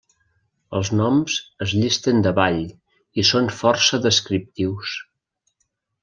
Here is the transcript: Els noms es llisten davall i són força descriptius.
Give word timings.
Els 0.77 0.89
noms 0.99 1.33
es 1.65 1.75
llisten 1.81 2.23
davall 2.29 2.57
i 3.23 3.29
són 3.35 3.51
força 3.63 3.99
descriptius. 4.09 4.95